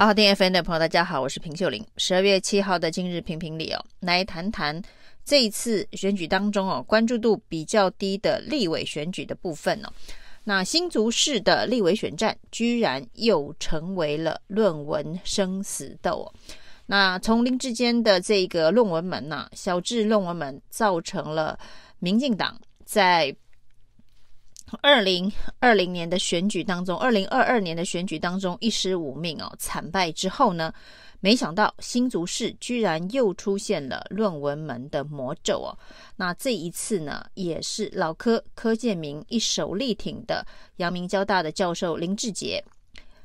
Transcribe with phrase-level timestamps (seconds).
[0.00, 1.86] 好好听 FM 的朋友，大家好，我是平秀玲。
[1.98, 4.80] 十二月七号的今日评评理哦，来谈谈
[5.26, 9.92] 这一次选举当中哦，关注度比较低的立委选举的部分哦。
[10.42, 16.32] 那新竹市的立委选战，居然又成为了论文生死斗哦。
[16.86, 21.58] 那从林智坚的这个论文门呐，小智论文门，造成了
[21.98, 23.36] 民进党在。
[24.82, 30.72] 二零二零年的选举当中，二零二二年的选举当中一失五命哦，惨败之后呢，
[31.20, 35.76] 没想到新竹市居然又出现了论文门的魔咒哦。
[36.16, 40.46] 那这一次呢，也是老柯柯建铭一手力挺的
[40.76, 42.62] 阳明交大的教授林志杰，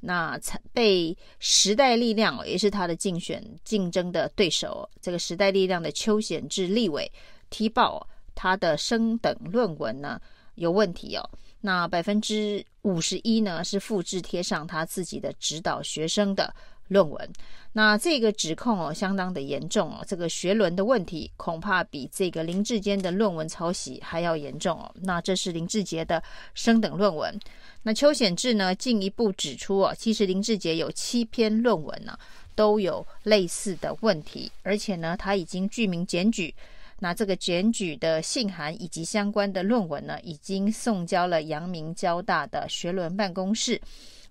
[0.00, 0.38] 那
[0.72, 7.10] 被时代力量也是他的竞选竞争的对手，这个时代力量的邱显志立委
[7.50, 10.20] 踢爆他的升等论文呢。
[10.56, 11.30] 有问题哦，
[11.62, 16.52] 那百分之五十一呢是复制贴上他自己的指导学生的
[16.88, 17.28] 论文，
[17.72, 24.92] 那这个指控哦相当的严重哦，这个学伦的问题恐怕比这个林志坚的论文抄袭还要严重哦。
[25.02, 26.22] 那这是林志杰的
[26.54, 27.38] 升等论文，
[27.82, 32.16] 那邱显志呢进一步指出哦，其实林志杰有七篇论文呢
[32.54, 36.54] 都有类似的问题，而且呢他已经具名检举。
[36.98, 43.78] 那这个检举的信函以及相关的论文呢，已经送交了阳明交大的学伦办公室，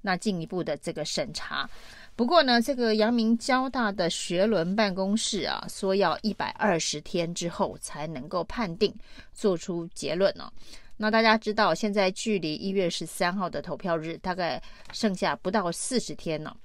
[0.00, 1.68] 那进一步的这个审查。
[2.14, 8.94] 不过呢，这个阳明交大的学伦办公室啊，说要一百二十天之后才能够判定，
[9.32, 10.52] 做出结论呢、
[10.96, 16.56] 那大家知道，现在距离一月十三号的投票日大概剩下不到四十天了，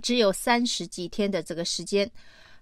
[0.00, 2.10] 只有三十几天的这个时间。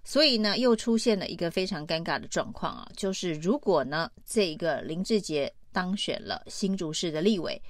[0.03, 7.61] 所以呢，又出现了一个非常尴尬的状况啊，就是如果呢，这个林志杰当选了新竹市的立委，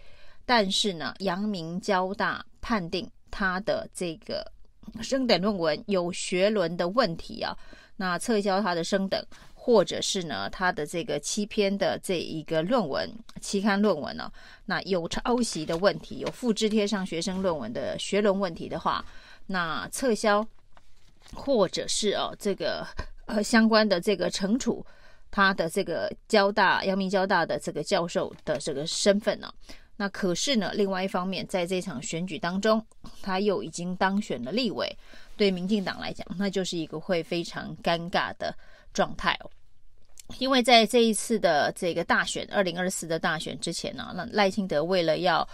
[0.46, 4.50] 但是呢，阳明交大判定他的这个
[5.02, 7.54] 升等论文有学伦的问题啊，
[7.98, 9.22] 那撤销他的升等，
[9.54, 13.12] 或者是呢，他的这个七篇的这一个论文
[13.42, 14.32] 期刊论文呢，
[14.66, 19.04] 那有抄袭的问题，有复制贴上学生论文的学伦问题的话，
[19.48, 20.48] 那撤销。
[21.34, 22.86] 或者是哦，这个
[23.26, 24.86] 呃相关的这个惩处
[25.32, 29.54] 他的这个交大阳明交大的这个教授的这个身份呢、
[29.96, 32.84] 那可是呢，另外一方面，在这场选举当中，
[33.22, 34.98] 他又已经当选了立委，
[35.36, 38.56] 对民进党来讲，那就是一个会非常尴尬的
[38.94, 39.52] 状态哦。
[40.38, 45.48] 因为在这一次的这个大选，二零二四的大选之前呢，那赖清德为了要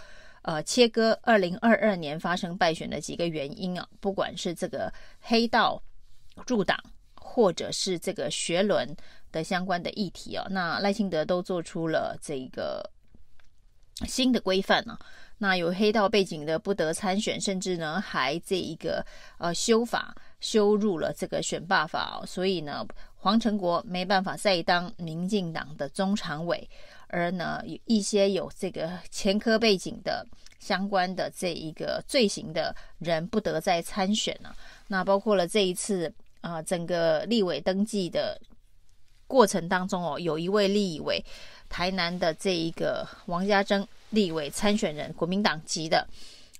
[0.46, 5.82] 呃，切割二零二二年发生败选的几个原因啊，不管是这个黑道
[6.46, 6.78] 入党，
[7.16, 8.96] 或者是这个学伦
[9.32, 12.88] 的相关的议题啊，那赖清德都做出了这个
[14.06, 14.96] 新的规范啊。
[15.36, 19.04] 那有黑道背景的不得参选，甚至呢还这一个
[19.38, 22.86] 呃修法修入了这个选罢法，所以呢
[23.16, 26.70] 黄成国没办法再当民进党的中常委。
[27.08, 30.26] 而呢，有一些有这个前科背景的
[30.58, 34.54] 相关的这一个罪行的人不得再参选了。
[34.88, 38.40] 那包括了这一次啊、整个立委登记的
[39.26, 41.24] 过程当中哦，有一位立委，
[41.68, 46.06] 台南的这一个王家珍立委参选人，国民党籍的。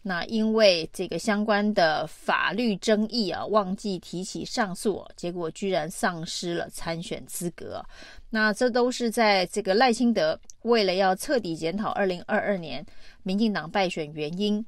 [0.09, 7.85] 那因为这个相关的法律争议啊，忘记提起上诉，结果居然丧失了参选资格。
[8.31, 12.87] 那这都是在这个赖清德为了要彻底检讨二零二二年
[13.25, 14.65] 民进党败选原因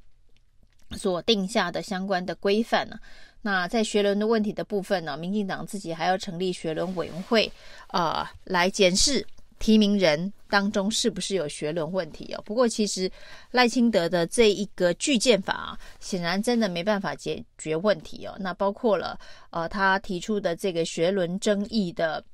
[0.97, 2.98] 所定下的相关的规范呢。
[3.41, 7.48] 那在学伦的问题的部分呢，民进党自己还要成立学伦委员会
[7.87, 9.25] 啊，来检视。
[9.58, 12.42] 提名人当中是不是有学伦问题哦？
[12.44, 13.10] 不过其实
[13.50, 18.36] 赖清德的这一个具宪法啊，显然真的没办法解决问题哦。
[18.41, 19.18] 那包括了
[19.50, 22.24] 呃，他提出的这个学伦争议的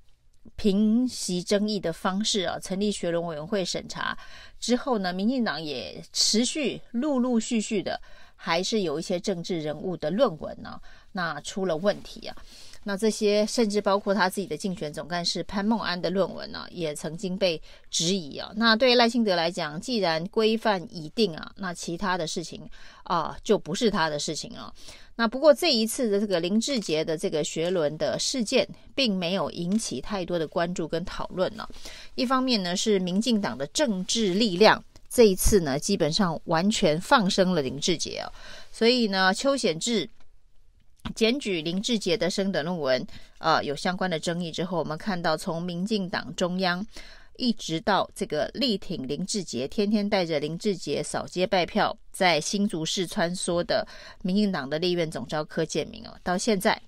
[0.56, 4.16] 平息争议的方式啊，成立学伦委员会审查
[4.60, 7.98] 之后呢，民进党也持续陆陆续续的，
[8.44, 10.79] 还是有一些政治人物的论文呢，
[11.12, 12.37] 那出了问题啊。
[12.87, 17.58] 那这些甚至包括他自己的竞选总干事潘孟安的论文呢，也曾经被
[17.91, 18.52] 质疑啊。
[18.56, 22.61] 那对赖清德来讲，既然规范已定啊，那其他的事情
[23.05, 24.70] 啊就不是他的事情了。
[25.17, 31.67] 那不过这一次的这个林志杰的这个学伦的事件，并没有引起太多的关注跟讨论呢。
[32.17, 38.26] 一方面呢，是民进党的政治力量这一次呢，基本上完全放生了林志杰哦，
[38.72, 40.11] 所以呢，邱显智。
[41.14, 43.06] 检举林志杰的升等论文，
[43.38, 46.84] 呃，有相关的争议之后，我们看到从民进党中央
[47.37, 53.87] 一直到这个力挺林志杰，天天带着林志杰扫街拜票，在新竹市穿梭的
[54.22, 56.81] 民进党的立院总召柯建铭哦，到现在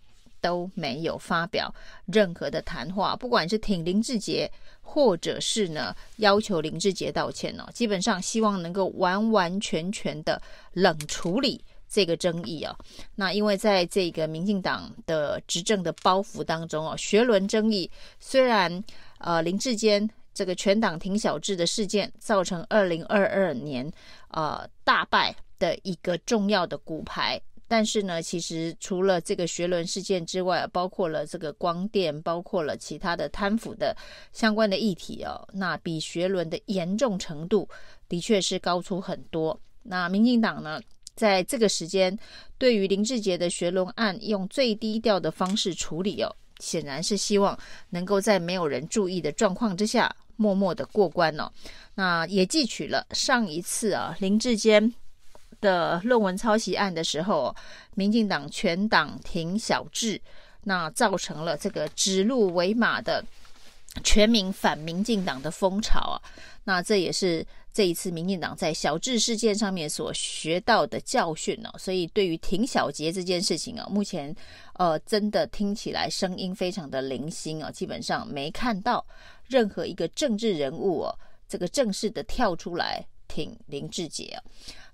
[0.47, 1.75] 都没有发表
[2.07, 4.49] 任何的谈话，不管是挺林志杰，
[4.81, 10.41] 或者是呢要求林志杰道歉哦，基本上希望能够完完全全的
[10.73, 12.77] 冷处理这个争议啊。
[13.17, 17.91] 那因为在这个民进党的执政的包袱当中哦，学伦争议
[18.21, 18.85] 虽然
[19.19, 20.09] 呃林志坚。
[20.37, 23.91] 这个全党挺小智的事件，造成二零二二年
[24.29, 27.41] 呃大败的一个重要的骨牌。
[27.69, 33.97] 但是呢，其实除了这个学伦事件之外，包括了这个光电，包括了其他的贪腐的
[34.33, 37.69] 相关的议题哦，那比学伦的严重程度
[38.09, 39.59] 的确是高出很多。
[39.83, 40.81] 那民进党呢，
[41.15, 42.17] 在这个时间
[42.59, 47.59] 对于林志杰的学伦案，用最低调的方式处理哦，显然是希望
[47.91, 50.15] 能够在没有人注意的状况之下。
[50.39, 51.51] 默默的过关哦，
[51.95, 54.93] 那也汲取了上一次啊林志坚
[55.67, 57.55] 的论文抄袭案的时候，
[57.95, 60.21] 民进党全党挺小智，
[60.65, 63.25] 那造成了这个指鹿为马的
[64.05, 66.17] 全民反民进党的风潮啊，
[66.65, 74.35] 那这也是这一次民进党在小智事件上面所学到的教训哦，所以对于挺小杰这件事情啊，目前
[74.75, 79.05] 呃真的听起来声音非常的零星啊，基本上没看到。
[79.49, 81.19] 任何一个政治人物哦，
[81.49, 84.43] 这个正式的跳出来挺林志杰啊。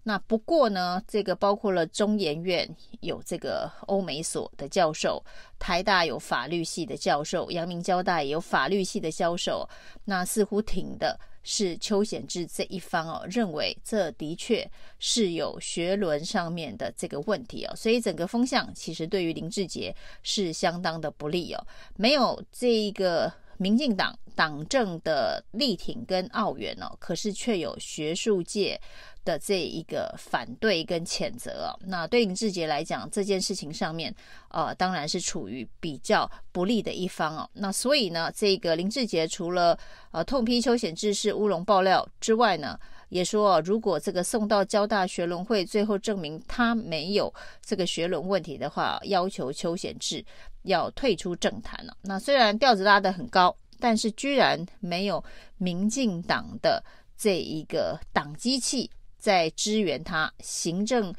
[0.04, 2.69] 那不过呢，这个包括了中研院
[3.00, 5.25] 有这个欧美所的教授，
[5.58, 9.69] 台大有法律系的教授，阳明交大也有法律系的教授。
[10.04, 14.69] 那似乎挺的是邱显志这一方哦，认为这的确
[14.99, 19.94] 是有学伦上面的这个问题哦，所以整个风向其实对于林志杰
[20.25, 21.64] 是相当的不利哦，
[21.96, 23.32] 没有这一个。
[23.62, 28.81] 民进党党政的力挺跟奥援哦，可是却有学术界
[29.25, 31.79] 的这一个反对跟谴责哦。
[31.87, 34.12] 那对林志杰来讲，这件事情上面，
[34.49, 37.49] 呃，当然是处于比较不利的一方哦。
[37.53, 39.79] 那所以呢，这个林志杰除了
[40.11, 42.76] 呃痛批邱显智是乌龙爆料之外呢，
[43.12, 47.32] 也说如果这个送到交大学伦会，最后证明他没有
[47.64, 50.25] 这个学伦问题的话，要求邱显志。
[50.64, 51.97] 要退出政坛了。
[52.03, 55.20] 那虽然调子拉得很高，但是居然没有
[55.59, 56.81] 民进党的
[57.19, 58.88] 这一个党机器
[59.19, 61.12] 在支援他，行政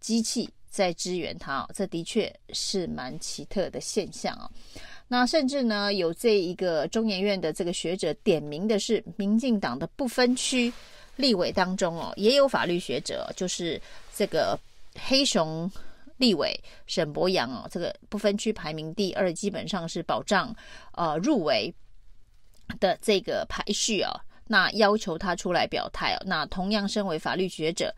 [0.00, 4.48] 机器在支援他，这的确是蛮奇特的现象啊。
[5.06, 10.72] 那甚至呢，有这一个中研院的这个学者点名的是，民进党的不分区
[11.18, 13.78] 立委当中哦，也有法律学者，就是
[14.16, 14.58] 这个
[14.94, 15.70] 黑熊。
[16.18, 20.52] 立委沈博阳哦，这个不分区排名第二，基本上是保障
[20.94, 21.72] 呃入围
[22.80, 24.10] 的这个排序哦。
[24.48, 26.22] 那要求他出来表态哦。
[26.26, 27.94] 那同样身为法律学者。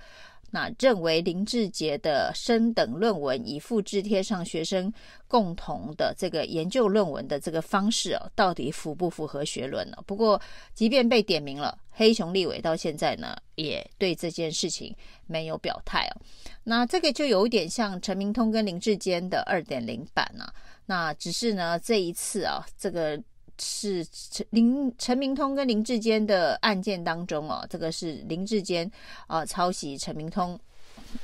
[0.50, 4.92] 那认为林志杰的升等论文以复制贴上学生
[5.28, 9.96] 共同的这个研究论文的这个方式哦，到底符不符合学伦呢？
[10.06, 10.40] 不过，
[10.74, 14.94] 即便被点名了，黑熊立委到现在呢，也对这件事情
[15.26, 16.20] 没有表态哦。
[16.64, 20.52] 那这个就有点像陈明通跟林志坚的二点零版啊。
[20.86, 23.20] 那只是呢，这一次啊，这个。
[23.60, 28.90] 是陈林陈明通跟林志坚的案件当中哦，这个是林志坚
[29.26, 30.58] 啊、抄袭陈明通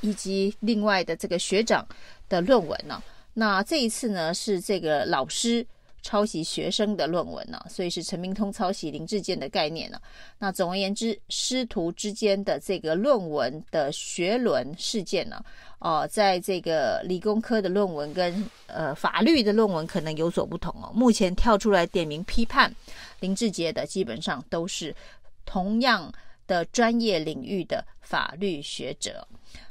[0.01, 1.85] 以及另外的这个学长
[2.29, 3.01] 的论文呢、
[3.33, 5.65] 那这一次呢是这个老师
[6.01, 9.99] 抄袭学生的论文呢、所以是陈明通抄袭林志坚的概念呢、
[10.39, 15.45] 那总而言之，师徒之间的这个论文的学伦事件呢、哦。
[15.79, 20.91] 哦，在这个理工科的论文跟呃法律的论文可能有所不同哦。
[20.93, 22.73] 目前跳出来点名批判
[23.19, 24.95] 林志杰的，基本上都是
[25.45, 26.11] 同样
[26.47, 29.27] 的专业领域的法律学者。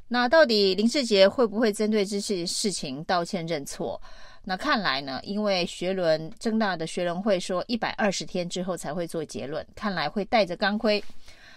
[0.07, 4.01] 那到底林志杰会不会针对这些事情道歉认错？
[4.49, 11.03] 那看来呢，因为学伦政大的学伦会说一百二十天之后才会做结论，看来会带着钢盔，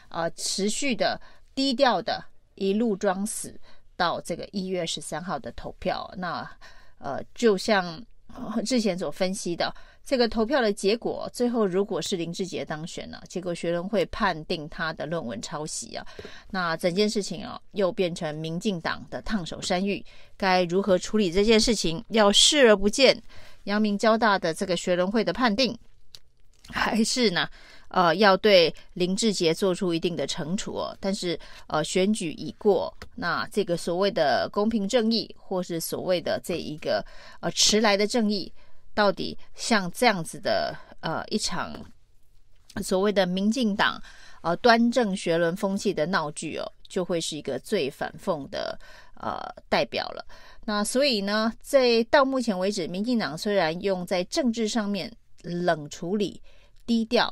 [0.10, 1.22] 呃，持续的
[1.53, 3.58] 低调的一路装死。
[3.96, 6.50] 到这个一月十三号的投票，那
[7.00, 8.01] 呃，就像
[8.65, 9.75] 之前所分析的，
[10.10, 16.04] 这个投票的结果，最后如果是林志杰当选了，结果学伦会判定他的论文抄袭啊，
[16.50, 20.04] 那整件事情啊，又变成民进党的烫手山芋，
[20.36, 22.04] 该如何处理这件事情？
[22.08, 23.22] 要视而不见
[23.66, 25.78] 阳明交大的这个学伦会的判定，
[26.72, 27.48] 还是呢？
[27.89, 37.06] 呃，要对林志杰做出一定的惩处哦，但是呃，选举已过，那这个所谓的公平正义，或是所谓的这一个
[37.42, 38.51] 呃迟来的正义，
[39.00, 41.74] 到底像这样子的呃一场
[42.84, 43.98] 所谓的民进党
[44.41, 48.77] 呃端正学伦风气的闹剧哦，就会是一个最反讽的
[49.13, 49.39] 呃
[49.70, 50.25] 代表了。
[50.65, 55.10] 那所以呢，在到目前为止，民进党虽然用在政治上面
[55.44, 56.41] 冷处理、
[56.86, 57.32] 低调，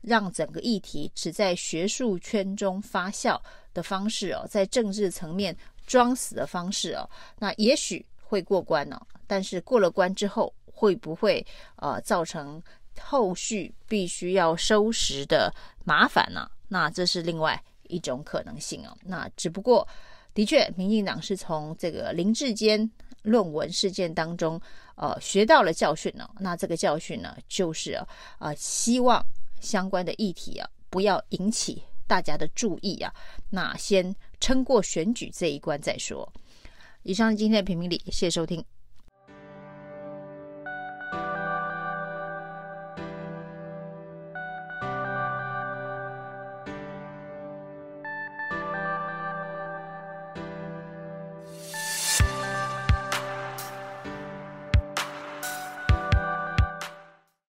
[0.00, 3.38] 让整个议题只在学术圈中发酵
[3.74, 5.54] 的方式哦，在政治层面
[5.86, 7.06] 装死的方式哦，
[7.38, 8.98] 那也许会过关、哦。
[9.26, 12.62] 但是过了关之后，会不会呃造成
[13.00, 16.50] 后续必须要收拾的麻烦呢？
[16.68, 18.96] 那这是另外一种可能性哦。
[19.04, 19.86] 那只不过。
[20.34, 22.90] 的确，民进党是从这个林志坚
[23.24, 24.58] 论文事件当中，
[24.94, 26.26] 呃，学到了教训呢。
[26.40, 29.22] 那这个教训呢，就是啊，呃，希望
[29.60, 33.12] 相关的议题啊，不要引起大家的注意啊。
[33.50, 36.26] 那先撑过选举这一关再说。
[37.02, 38.64] 以上今天的评评理，谢谢收听。